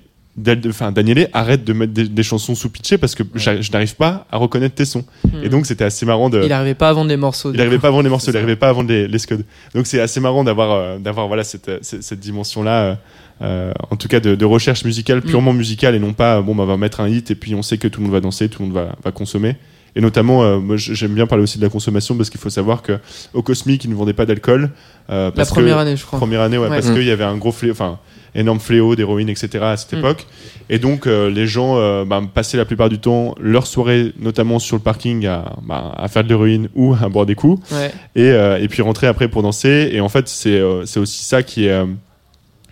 [0.68, 4.36] enfin, Daniele, arrête de mettre des, des chansons sous-pitchées parce que je n'arrive pas à
[4.36, 5.04] reconnaître tes sons.
[5.42, 5.48] Et Hmm.
[5.50, 6.42] donc, c'était assez marrant de.
[6.42, 7.50] il n'arrivait pas à vendre les morceaux.
[7.52, 9.44] Il n'arrivait pas à vendre les morceaux, il n'arrivait pas à vendre les, les scuds.
[9.74, 12.98] Donc c'est assez marrant d'avoir euh, d'avoir voilà cette, cette, cette dimension là,
[13.40, 16.66] en tout cas de, de recherche musicale purement musicale et non pas bon bah, on
[16.66, 18.62] va mettre un hit et puis on sait que tout le monde va danser, tout
[18.62, 19.56] le monde va, va consommer.
[19.96, 22.82] Et notamment, euh, moi j'aime bien parler aussi de la consommation parce qu'il faut savoir
[22.82, 22.98] que
[23.32, 24.70] au Cosmic ils ne vendaient pas d'alcool.
[25.10, 26.18] euh, La que- première année, je crois.
[26.18, 26.76] Première année, ouais, Ouais.
[26.76, 26.94] parce Mm.
[26.94, 27.98] qu'il y avait un gros fléau, enfin
[28.34, 29.50] énorme fléau d'héroïne, etc.
[29.62, 29.98] à cette Mm.
[29.98, 30.26] époque.
[30.68, 34.58] Et donc euh, les gens euh, bah, passaient la plupart du temps leur soirée, notamment
[34.58, 37.92] sur le parking, à, bah, à faire de l'héroïne ou à boire des coups Ouais.
[38.16, 39.90] et, euh, et puis rentrer après pour danser.
[39.92, 41.84] Et en fait, c'est euh, aussi ça qui est, euh,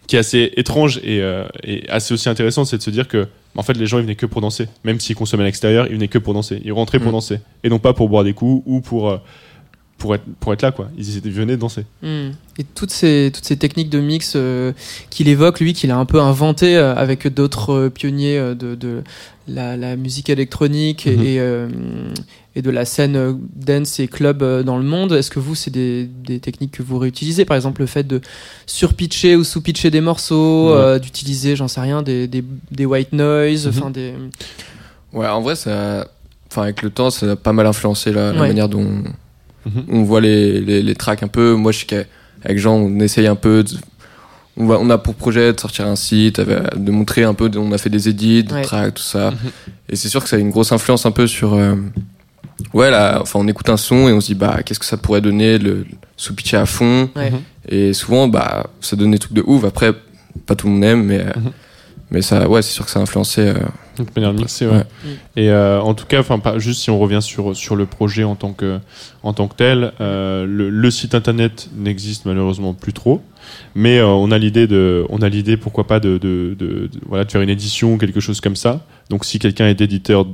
[0.07, 3.29] qui est assez étrange et, euh, et assez aussi intéressant, c'est de se dire que
[3.55, 4.67] en fait, les gens ils venaient que pour danser.
[4.85, 6.61] Même s'ils consommaient à l'extérieur, ils venaient que pour danser.
[6.65, 7.13] Ils rentraient pour Mm.
[7.13, 9.19] danser et non pas pour boire des coups ou pour euh,
[9.99, 10.89] pour être pour être là quoi.
[10.99, 11.85] Ils étaient- ils venaient danser.
[12.03, 12.31] Hmm.
[12.59, 14.73] Et toutes ces, toutes ces techniques de mix euh,
[15.11, 18.75] qu'il évoque, lui, qu'il a un peu inventé euh, avec d'autres euh, pionniers euh, de,
[18.75, 19.03] de
[19.47, 21.27] la, la musique électronique et, Mhm.
[21.27, 21.39] et,
[22.55, 25.55] et de la scène euh, dance et club euh, dans le monde, est-ce que vous,
[25.55, 27.45] c'est des, des techniques que vous réutilisez?
[27.45, 28.21] Par exemple, le fait de
[28.67, 30.77] surpitcher ou sous-pitcher des morceaux, Ouais.
[30.77, 33.73] euh, d'utiliser, j'en sais rien, des, des, des white noise, Mhm.
[33.77, 34.15] enfin des.
[35.13, 36.07] Ouais, en vrai, ça,
[36.51, 38.49] enfin, avec le temps, ça a pas mal influencé la, la Ouais.
[38.49, 39.03] manière dont
[39.65, 39.85] Mhm.
[39.91, 41.55] on voit les, les, les tracks un peu.
[41.55, 43.63] Moi, je sais qu'avec Jean, on essaye un peu.
[43.63, 43.77] de-
[44.59, 47.51] on, va, on a pour projet de sortir un site, de montrer un peu.
[47.57, 48.61] On a fait des edits, des Ouais.
[48.63, 49.31] tracks, tout ça.
[49.31, 49.37] Mhm.
[49.89, 51.55] Et c'est sûr que ça a une grosse influence un peu sur.
[51.55, 51.75] euh,
[52.75, 54.97] ouais, là, enfin, on écoute un son et on se dit, bah, qu'est-ce que ça
[54.97, 55.87] pourrait donner, le, le
[56.17, 57.11] sous-pitcher à fond.
[57.17, 57.31] Ouais.
[57.31, 57.41] Mhm.
[57.69, 59.65] Et souvent, bah, ça donne des trucs de ouf.
[59.65, 59.93] Après,
[60.47, 61.53] pas tout le monde aime, mais, Mhm.
[62.11, 63.41] mais ça, ouais, c'est sûr que ça a influencé.
[63.43, 63.55] euh,
[63.99, 64.73] De manière mixée, ouais.
[64.73, 64.85] Ouais.
[65.05, 65.09] Mm.
[65.39, 68.25] Et euh, en tout cas, enfin, pas- juste si on revient sur sur le projet
[68.25, 68.79] en tant que
[69.23, 73.21] en tant que tel, euh, le, le site internet n'existe malheureusement plus trop,
[73.75, 77.01] mais euh, on a l'idée de, on a l'idée pourquoi pas de, de, de- de-
[77.07, 78.81] voilà de faire une édition ou quelque chose comme ça.
[79.11, 80.27] Donc si quelqu'un est éditeur,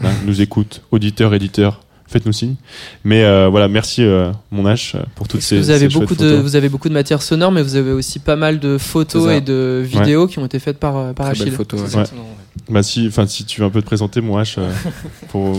[0.00, 2.56] voilà, nous écoute, auditeur, éditeur, faites-nous signe.
[3.04, 5.58] Mais euh, voilà, merci euh, mon H pour toutes ces.
[5.58, 6.42] vous avez ces beaucoup de photos.
[6.42, 9.40] vous avez beaucoup de matière sonore, mais vous avez aussi pas mal de photos et
[9.40, 11.56] de vidéos qui ont été faites par euh, par très belle Achille.
[11.56, 11.76] photo.
[11.76, 11.84] ouais.
[11.84, 12.40] Exactement, ouais.
[12.68, 14.70] Bah si, enfin si tu veux un peu te présenter mon H euh,
[15.28, 15.56] pour,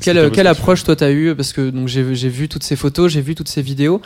[0.00, 3.34] Quelle, approche toi t'as eu Parce que donc j'ai vu toutes ces photos, j'ai vu
[3.34, 4.00] toutes ces vidéos,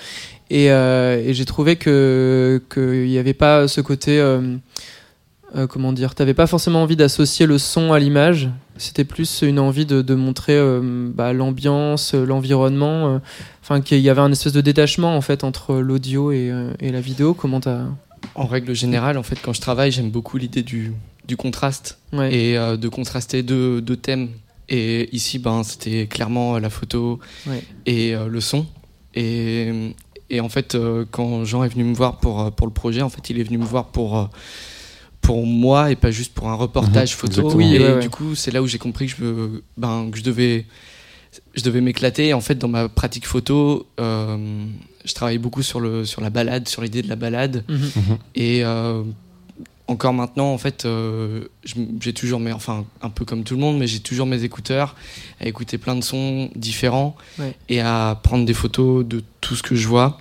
[0.50, 4.18] et, euh, et j'ai trouvé que qu'il n'y avait pas ce côté,
[5.54, 8.48] euh, comment dire, t'avais pas forcément envie d'associer le son à l'image.
[8.78, 13.14] C'était plus une envie de, de montrer euh, bah, l'ambiance, euh, l'environnement.
[13.14, 13.18] euh,
[13.62, 17.00] Enfin, qu'il y avait un espèce de détachement en fait entre l'audio et, et la
[17.00, 17.32] vidéo.
[17.32, 17.82] Comment t'as
[18.34, 20.92] En règle générale, en fait, quand je travaille, j'aime beaucoup l'idée du,
[21.28, 22.34] du contraste ouais.
[22.34, 24.30] et de contraster deux, deux thèmes.
[24.68, 27.62] Et ici, ben, c'était clairement la photo Ouais.
[27.86, 28.66] et le son.
[29.14, 29.92] Et,
[30.28, 30.76] et en fait,
[31.12, 33.58] quand Jean est venu me voir pour, pour le projet, en fait, il est venu
[33.58, 34.28] me voir pour,
[35.22, 37.32] pour moi et pas juste pour un reportage Mhm, photo.
[37.40, 37.56] exactement.
[37.56, 38.00] Oui, et ouais, ouais.
[38.00, 40.66] du coup, c'est là où j'ai compris que je, ben, que je devais,
[41.54, 42.34] je devais m'éclater.
[42.34, 44.66] En fait, dans ma pratique photo, euh,
[45.04, 47.64] je travaille beaucoup sur, le, sur la balade, sur l'idée de la balade.
[47.68, 48.18] Mhm.
[48.34, 49.02] Et euh,
[49.86, 51.44] encore maintenant, en fait, euh,
[52.00, 54.96] j'ai toujours mes, enfin, un peu comme tout le monde, mais j'ai toujours mes écouteurs
[55.40, 57.54] à écouter plein de sons différents Ouais.
[57.68, 60.18] et à prendre des photos de tout ce que je vois.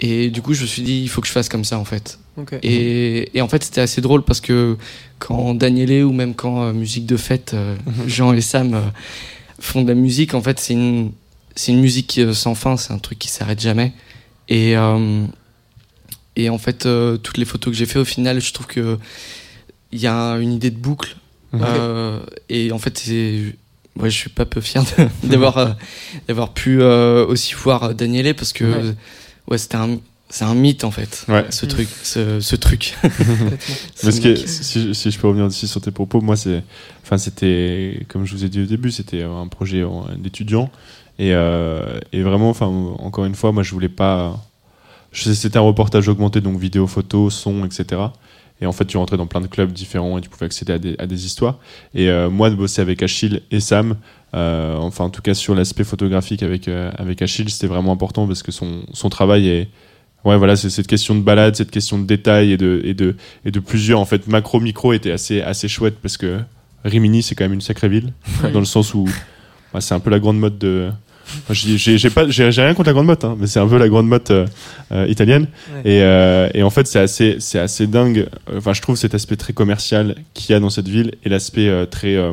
[0.00, 1.84] Et du coup, je me suis dit, il faut que je fasse comme ça, en
[1.84, 2.18] fait.
[2.62, 4.76] Et, et en fait, c'était assez drôle parce que
[5.18, 8.80] quand Danielé ou même quand euh, Musique de Fête, euh, Jean et Sam euh,
[9.58, 11.12] font de la musique, en fait, c'est une,
[11.54, 13.92] c'est une musique sans fin, c'est un truc qui s'arrête jamais.
[14.48, 14.74] Et,
[16.36, 16.86] et en fait,
[17.22, 18.96] toutes les photos que j'ai fait, au final, je trouve que
[19.90, 21.16] il y a une idée de boucle.
[21.52, 22.20] Mhm.
[22.48, 23.40] Et en fait, c'est,
[23.98, 24.84] ouais, je suis pas peu fier
[25.24, 25.76] d'avoir
[26.28, 28.94] d'avoir pu aussi voir Daniele parce que Ouais.
[29.48, 31.24] ouais, c'était un c'est un mythe en fait.
[31.28, 31.44] Ouais.
[31.50, 32.96] Ce truc, ce, ce truc.
[34.04, 34.48] Mais ce qui est- mec.
[34.48, 36.62] si, si je peux revenir aussi sur tes propos, moi, c'est,
[37.02, 39.84] enfin, c'était, comme je vous ai dit au début, c'était un projet
[40.18, 40.70] d'étudiant.
[41.18, 44.38] Et, euh, et vraiment, enfin, encore une fois, moi, je voulais pas.
[45.12, 48.02] C'était un reportage augmenté, donc vidéo, photo, son, etc.
[48.60, 50.78] Et en fait, tu rentrais dans plein de clubs différents et tu pouvais accéder à
[50.78, 51.58] des, à des histoires.
[51.94, 53.96] Et euh, moi, de bosser avec Achille et Sam,
[54.34, 58.26] euh, enfin, en tout cas, sur l'aspect photographique avec, euh, avec Achille, c'était vraiment important
[58.26, 59.68] parce que son, son travail est.
[60.24, 63.14] Ouais, voilà, c'est cette question de balade, cette question de détail et de, et de,
[63.44, 66.40] et de plusieurs, en fait, macro, micro était assez, assez chouette parce que
[66.84, 68.12] Rimini, c'est quand même une sacrée ville,
[68.52, 69.08] dans le sens où
[69.72, 70.90] bah, c'est un peu la grande mode de.
[71.50, 74.30] J'ai- pas, rien contre la grande mode, hein, mais c'est un peu la grande mode
[74.30, 74.46] euh,
[74.92, 75.48] euh, italienne.
[75.74, 75.80] Ouais.
[75.92, 78.28] Et, euh, et en fait, c'est assez, c'est assez dingue.
[78.56, 81.68] Enfin, je trouve cet aspect très commercial qu'il y a dans cette ville et l'aspect
[81.68, 82.32] euh, très, euh,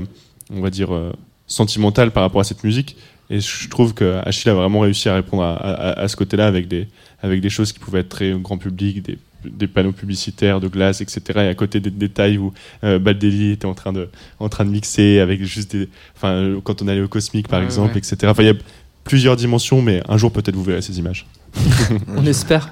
[0.54, 1.12] on va dire, euh,
[1.48, 2.96] sentimental par rapport à cette musique.
[3.34, 6.46] Et je trouve que Achille a vraiment réussi à répondre à, à- à ce côté-là
[6.46, 6.88] avec des,
[7.22, 11.02] avec des choses qui pouvaient être très grand public, des, des panneaux publicitaires de glace,
[11.02, 11.22] etc.
[11.36, 14.69] Et à côté des détails où euh, Baldelli était en train de, en train de
[14.69, 17.98] mixer avec juste des, enfin, quand on allait au Cosmique par Ouais, exemple, ouais.
[18.00, 18.17] etc.
[18.26, 18.56] Enfin, il y a
[19.04, 21.26] plusieurs dimensions, mais un jour peut-être vous verrez ces images.
[22.18, 22.72] On espère.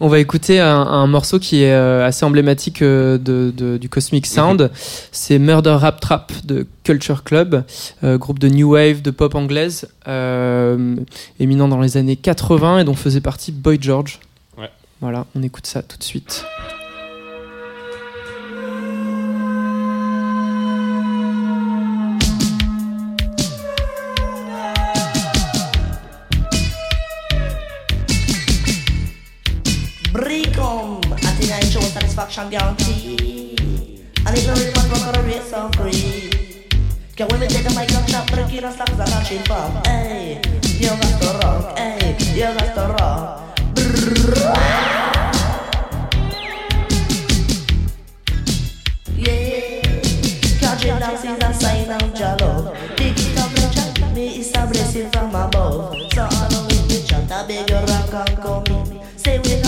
[0.00, 3.88] On va écouter un, un morceau qui est euh, assez emblématique euh, de, de- du
[3.88, 4.70] Cosmic Sound.
[5.12, 7.64] C'est Murder Rap Trap de Culture Club,
[8.02, 10.96] euh, groupe de new wave, de pop anglaise, euh,
[11.38, 14.18] éminent dans les années 80 et dont faisait partie Boy George.
[14.58, 14.70] Ouais.
[15.00, 16.44] Voilà, on écoute ça tout de suite.
[32.28, 33.56] Satisfaction guarantee.
[34.26, 36.30] And it really much work on a race of free.
[37.16, 39.72] Can women take a mic and chop, break it and the matching from?
[39.84, 40.40] Hey,
[40.78, 43.44] you got the rock, hey, you got the rock.
[49.16, 49.82] Yeah,
[50.60, 52.74] catching down is a sign of Jalo.
[52.96, 55.96] Big up and chat, me is a blessing from above.
[56.12, 59.00] So I know if you chat, I beg your rock and come in.
[59.16, 59.67] Say we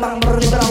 [0.00, 0.69] bang bang bang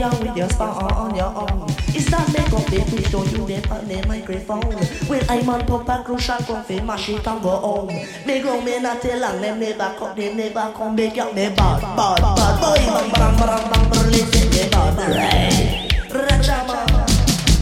[0.08, 1.66] young with your star on your own.
[1.90, 4.74] It's that make up the to show you them on the microphone.
[5.08, 7.88] When I'm on pop and crucial coffee, mash it and go home.
[8.26, 11.50] Me grow me not tell long, them never come, them never come back up me
[11.50, 12.62] bad, bad, bad.
[12.62, 15.90] Boy, bang bang bang bang bang, listen me bad, right?
[16.10, 16.80] Rachama,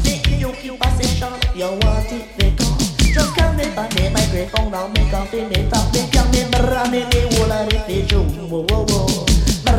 [0.03, 2.77] make you keep a session, you want it, they come.
[3.13, 6.43] Just come me back me microphone now, make up in the top, make up me
[6.51, 9.24] brand me me wala the feature, whoa whoa whoa.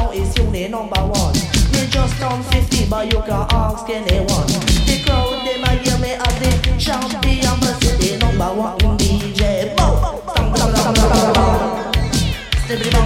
[0.00, 1.34] out is unit number one.
[1.72, 4.46] Me just turned 50, but you can ask anyone.
[4.86, 9.74] The crowd, they might hear me as the champion, but the number one DJ.
[9.76, 10.20] Boom!
[10.34, 11.84] Bang, bang, bang, bang, bang, bang.
[12.64, 13.04] Stibbity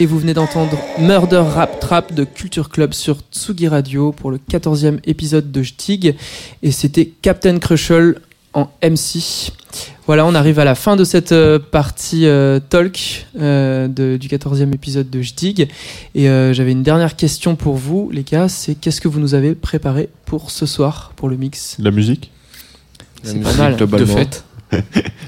[0.00, 4.38] Et vous venez d'entendre Murder Rap Trap de Culture Club sur Tsugi Radio pour le
[4.38, 6.14] 14e épisode de Stig.
[6.62, 8.20] Et c'était Captain Crucial
[8.58, 9.52] en MC.
[10.06, 14.28] Voilà, on arrive à la fin de cette euh, partie euh, talk euh, de- du
[14.28, 15.68] 14e épisode de Stig.
[16.14, 18.48] Et euh, j'avais une dernière question pour vous, les gars.
[18.48, 21.76] C'est qu'est-ce que vous nous avez préparé pour ce soir, pour le mix?
[21.78, 22.30] La musique?
[23.22, 23.76] C'est pas mal.
[23.76, 24.44] De fait.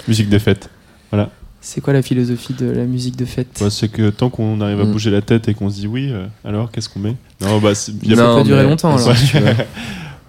[0.08, 0.70] Musique de fête.
[1.62, 3.58] C'est quoi la philosophie de la musique de fête?
[3.60, 4.92] Ouais, c'est que tant qu'on arrive à Mm.
[4.92, 7.16] bouger la tête et qu'on se dit oui, euh, alors qu'est-ce qu'on met?
[7.42, 9.08] Non, bah, a Ça pas- peut durer longtemps, alors.
[9.08, 9.14] Ouais.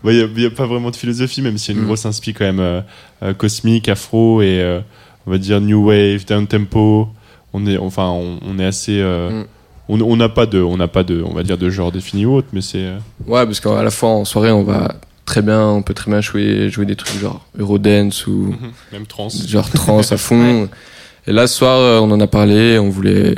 [0.04, 0.10] veux.
[0.26, 1.88] Ouais, y a- pas vraiment de philosophie, même s'il y a une Mm.
[1.88, 2.82] grosse inspi quand même euh,
[3.24, 4.80] euh, cosmique, afro et euh,
[5.28, 7.08] on va dire new wave, down tempo.
[7.54, 9.00] On est, enfin, on, on est assez.
[9.00, 9.46] euh, Mm.
[9.90, 12.36] On n'a pas de, on n'a pas de, on va dire de genre défini ou
[12.36, 12.78] autre, mais c'est.
[12.86, 16.10] euh, Ouais, parce qu'à la fois en soirée, on va très bien, on peut très
[16.10, 18.56] bien jouer, jouer des trucs genre Eurodance ou
[18.94, 19.28] même trans.
[19.30, 20.70] genre trance à fond.
[21.28, 23.36] Et là, ce soir, on en a parlé, on voulait,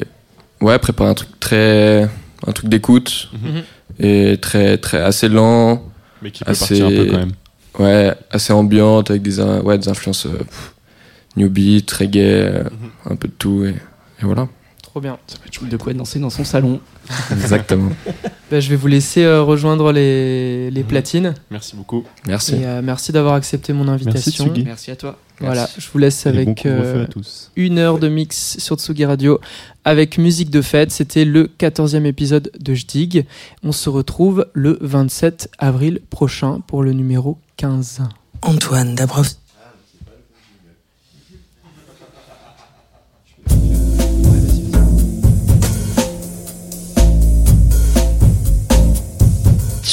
[0.62, 2.04] ouais, préparer un truc très,
[2.45, 3.63] un truc d'écoute Mhm.
[3.99, 5.82] et très, très assez lent,
[6.23, 7.31] mais qui peut assez- partir un peu quand même.
[7.79, 10.73] ouais, assez ambiante avec des, in- ouais, des influences euh, pff,
[11.36, 12.63] new beat, reggae, euh,
[13.05, 14.47] un peu de tout et, et voilà.
[14.93, 15.17] Trop bien.
[15.63, 16.79] De quoi danser dans son salon.
[17.32, 17.89] Exactement.
[18.51, 21.34] Bah, je vais vous laisser euh, rejoindre les, les platines.
[21.49, 22.03] Merci beaucoup.
[22.27, 22.58] Merci.
[22.58, 24.45] Et euh, merci d'avoir accepté mon invitation.
[24.45, 24.63] Tsugi.
[24.63, 25.17] Merci à toi.
[25.39, 27.49] Voilà, je vous laisse avec euh, à tous.
[27.56, 29.39] une heure de mix sur Tsugi Radio
[29.84, 30.91] avec musique de fête.
[30.91, 33.25] C'était le 14e épisode de Jdig.
[33.63, 38.03] On se retrouve le 27 avril prochain pour le numéro 15.
[38.43, 39.27] Antoine Dabrov.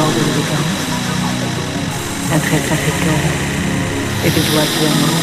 [0.00, 0.04] Un
[2.38, 3.20] trait africain
[4.24, 5.22] et des doigts diamants,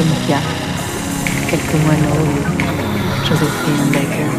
[0.00, 0.54] une piaffe,
[1.50, 2.30] quelques moineaux,
[3.28, 4.32] Joséphine Baker.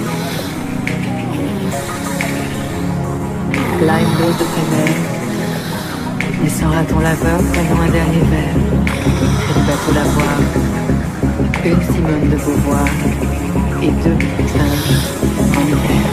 [3.82, 4.97] Lime d'eau de plein air,
[6.41, 8.57] descend ton laveur prenant un dernier verre,
[8.97, 10.38] et du bateau lavoir,
[11.66, 12.89] une Simone de Beauvoir
[13.84, 14.97] et deux singes
[15.55, 16.12] en hiver.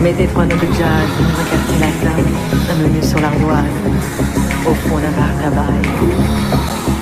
[0.00, 2.16] Mettez trois notes de jazz un quartier latin,
[2.70, 3.66] un menu sur l'ardoise,
[4.66, 5.74] au fond d'un bar tabac,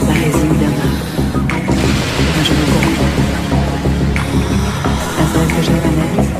[0.04, 0.94] la résine d'un main.
[2.34, 3.08] Un jeune gourmand.
[5.20, 6.30] Un seul que japonaise.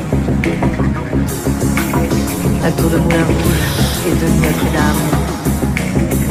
[2.65, 3.65] Un tour de moulin rouge
[4.07, 5.03] et de Notre-Dame.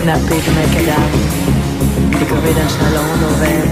[0.04, 1.12] Nappé de macadam,
[2.18, 3.66] décoré d'un chaland Novel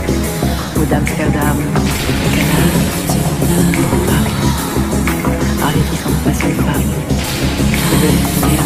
[0.77, 1.59] ou d'Amsterdam.
[4.07, 4.16] Parler
[5.83, 6.83] qui sont pas une femme.
[8.01, 8.65] De lumière.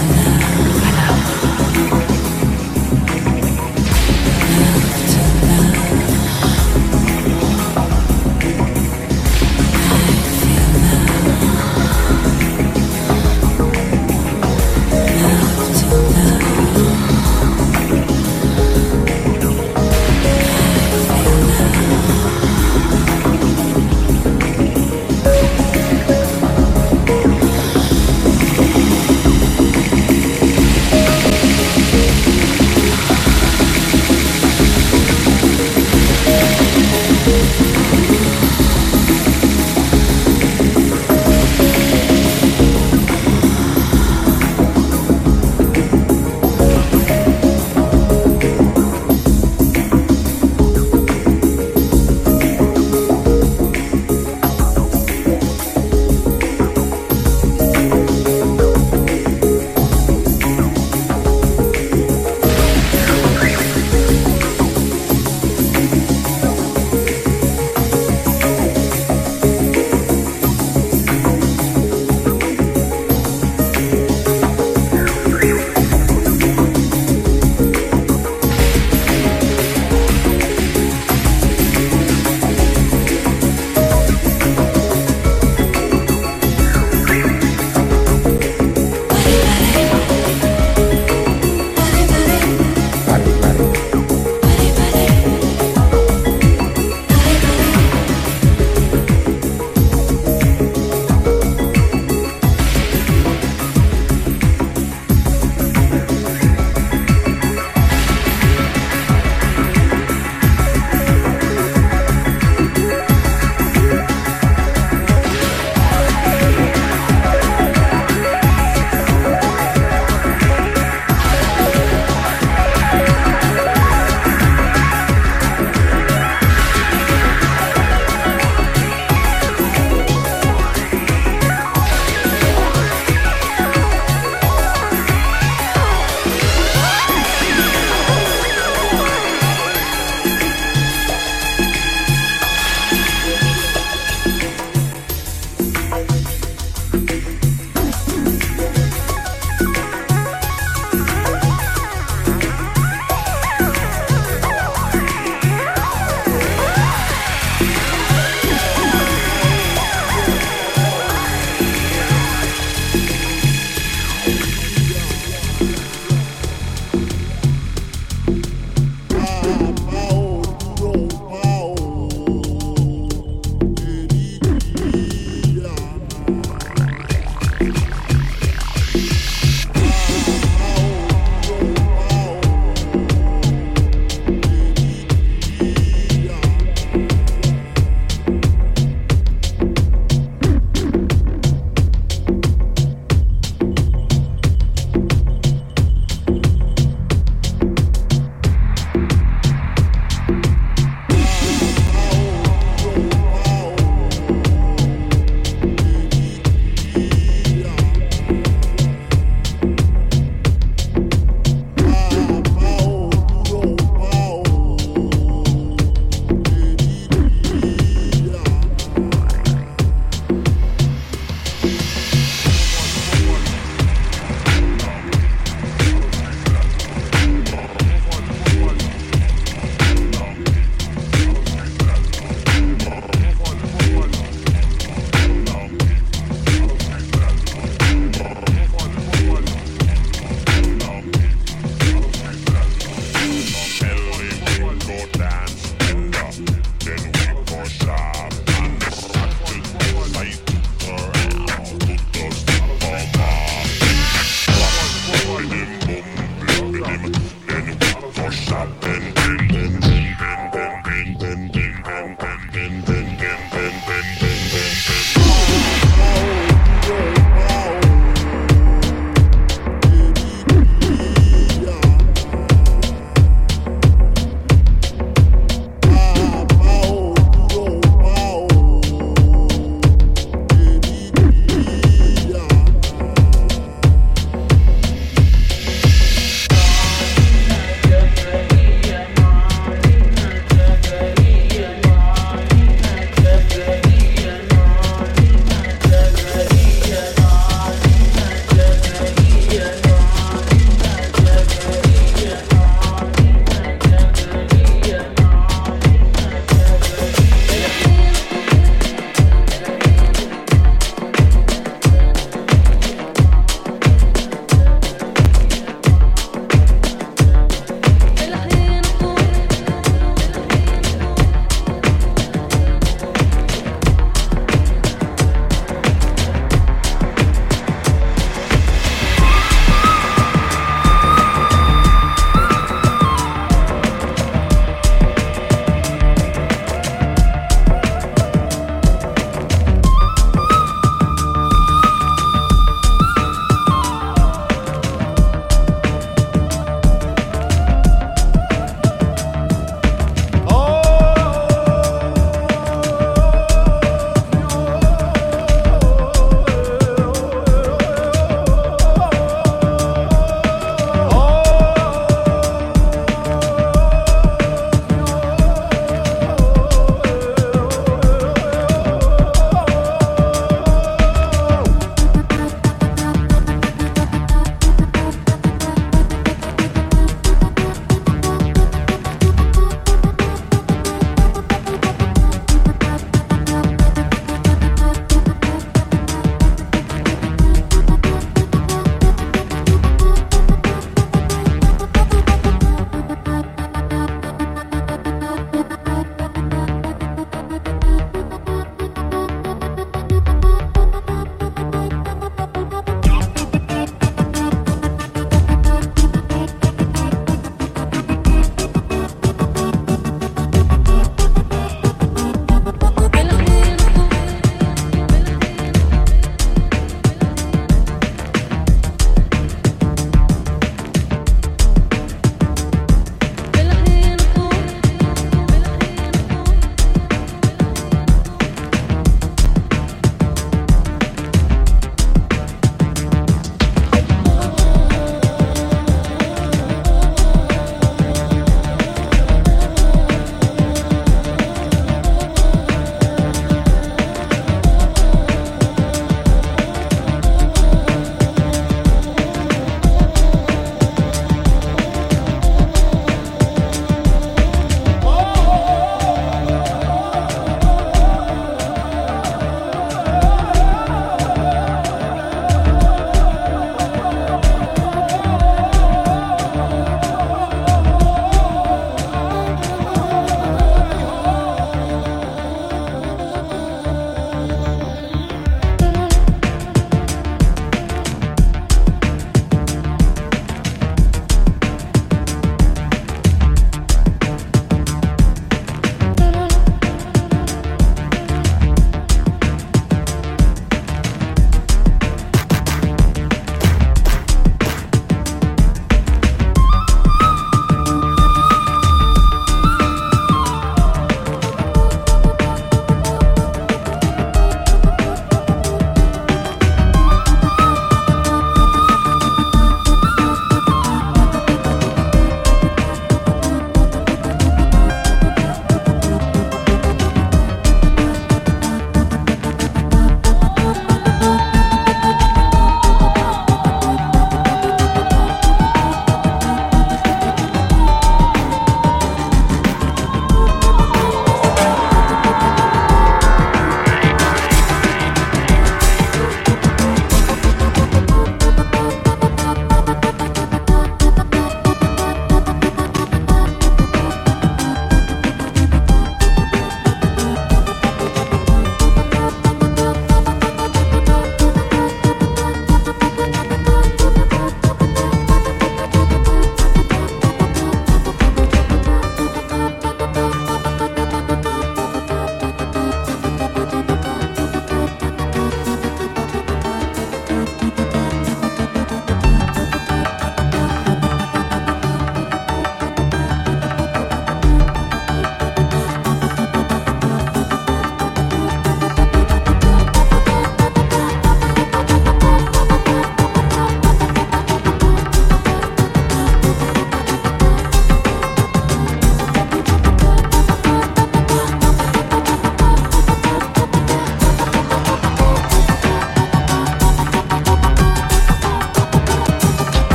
[0.81, 2.30] Voilà.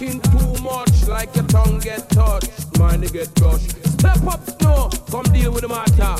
[0.00, 3.70] talking too much, like your tongue get touched, mind you get crushed.
[3.98, 6.16] Step up, no, come deal with the matter.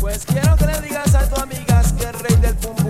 [0.00, 2.83] Pues quiero que le digas a tu amigas que el rey del pum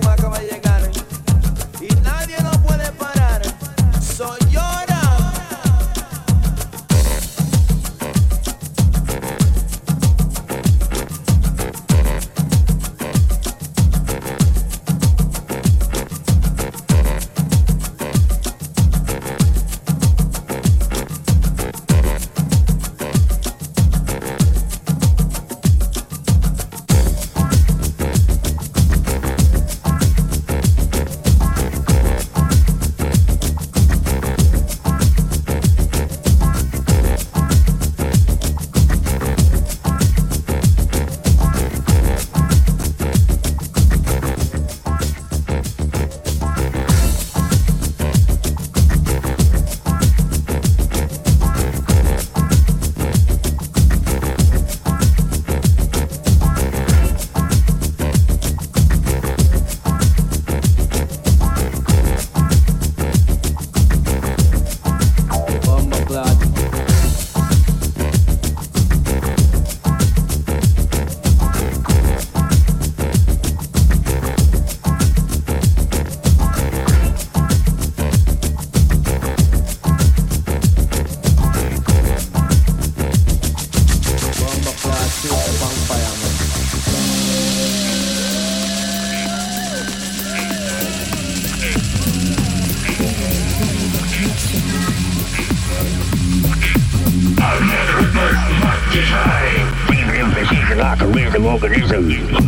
[101.55, 102.44] motherfuckers.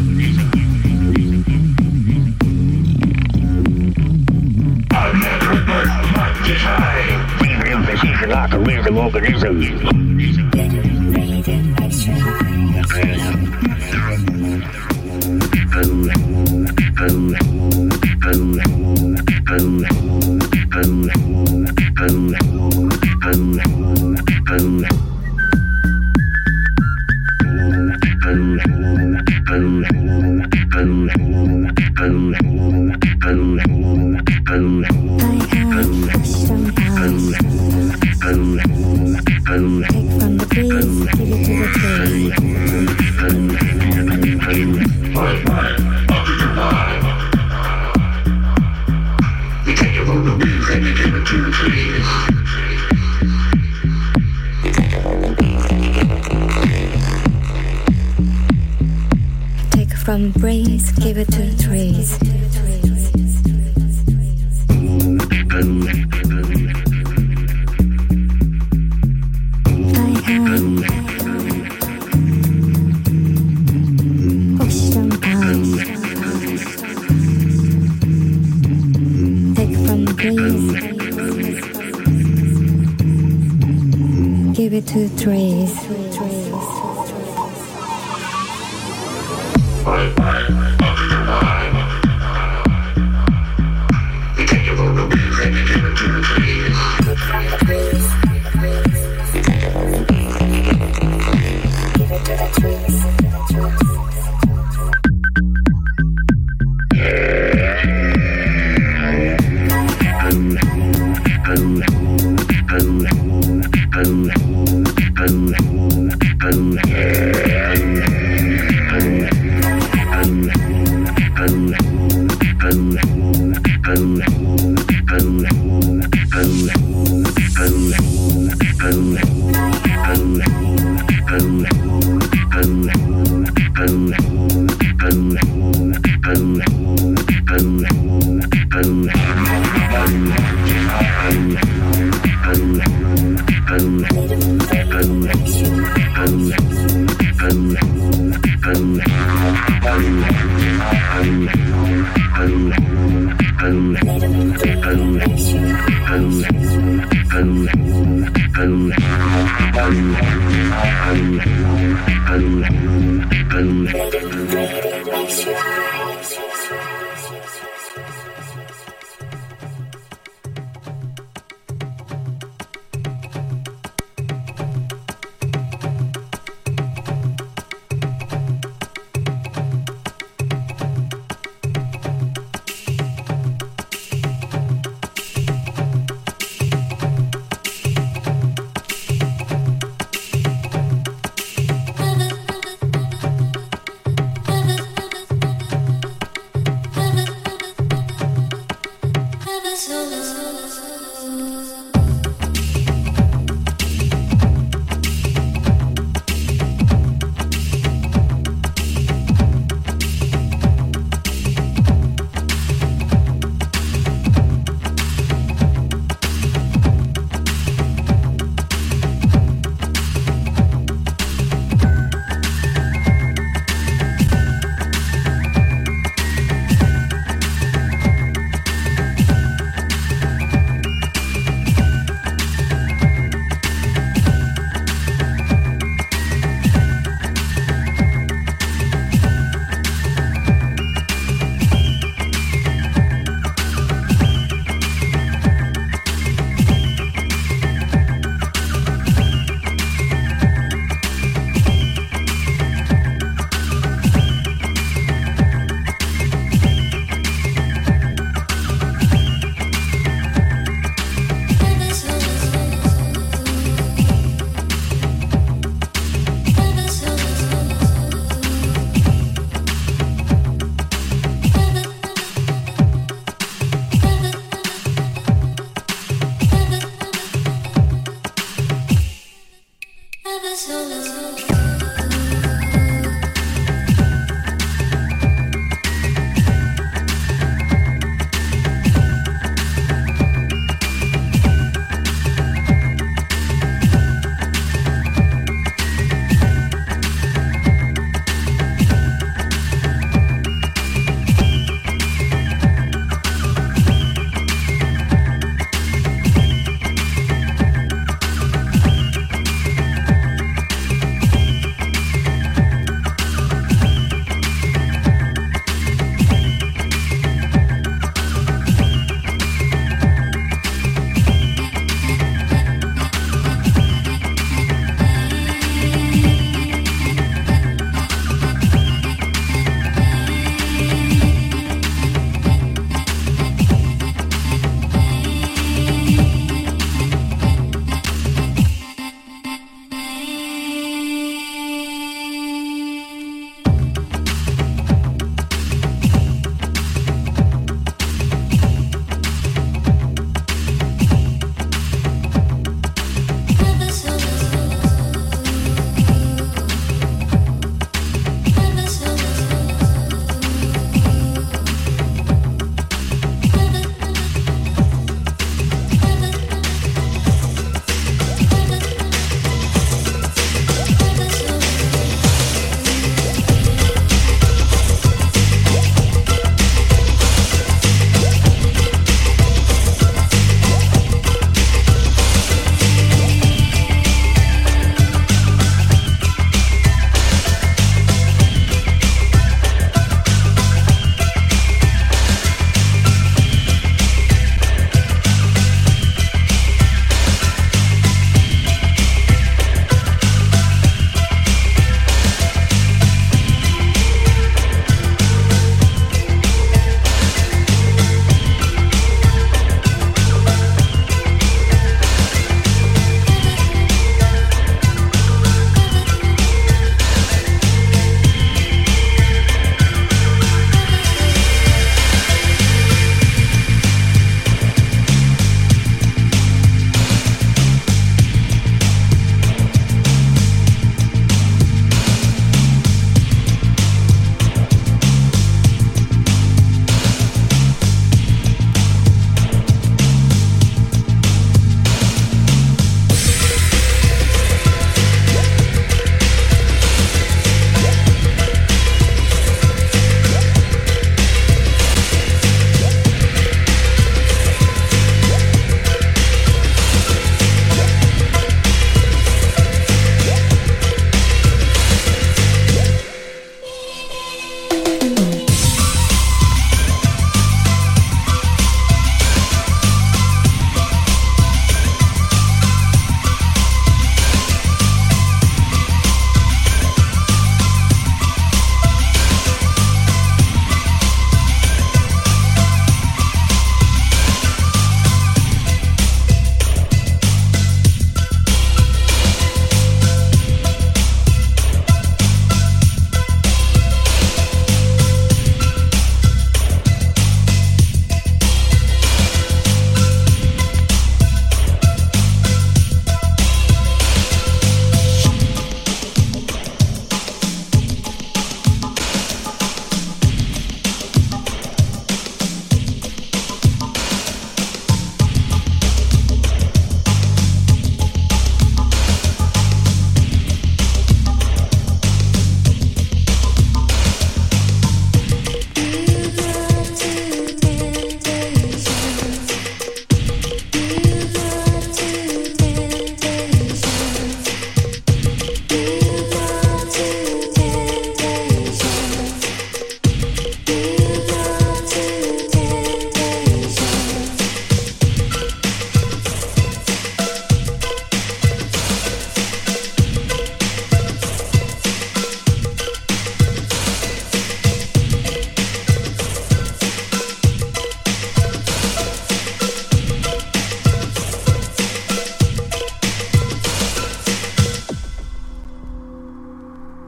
[60.16, 62.18] Embrace, brains, give it to trees.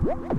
[0.08, 0.38] What?